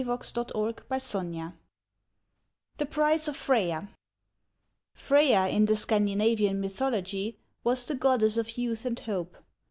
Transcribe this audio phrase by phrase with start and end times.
[0.01, 1.53] 76 &HE PRICE OF FREYA
[2.79, 3.89] THE PRICE OF FREYA
[4.95, 9.37] [Freya, in the Scandinavian mythology, was the goddess of Youth and Hope.